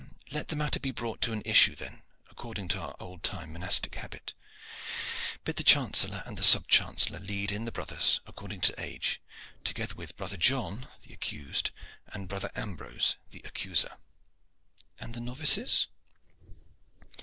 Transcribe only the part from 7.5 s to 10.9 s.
in the brothers according to age, together with brother John,